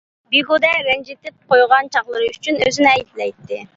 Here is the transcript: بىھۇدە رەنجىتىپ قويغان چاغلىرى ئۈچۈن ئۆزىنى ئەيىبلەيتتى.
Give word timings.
بىھۇدە 0.35 0.69
رەنجىتىپ 0.87 1.45
قويغان 1.53 1.91
چاغلىرى 1.97 2.33
ئۈچۈن 2.33 2.59
ئۆزىنى 2.67 2.93
ئەيىبلەيتتى. 2.95 3.61